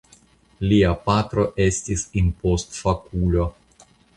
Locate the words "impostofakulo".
2.25-3.49